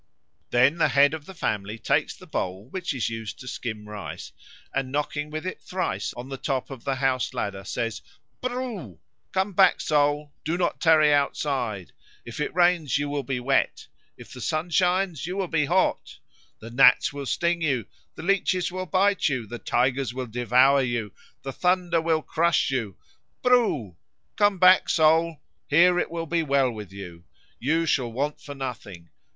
[0.49, 4.31] Then the head of the family takes the bowl which is used to skim rice,
[4.73, 8.01] and knocking with it thrice on the top of the houseladder says:
[8.41, 8.97] "Prrrroo!
[9.31, 11.91] Come back, soul, do not tarry outside!
[12.25, 13.85] If it rains, you will be wet.
[14.17, 16.17] If the sun shines, you will be hot.
[16.57, 21.13] The gnats will sting you, the leeches will bite you, the tigers will devour you,
[21.43, 22.97] the thunder will crush you.
[23.43, 23.97] Prrrroo!
[24.35, 25.41] Come back, soul!
[25.67, 27.25] Here it will be well with you.
[27.59, 29.11] You shall want for nothing.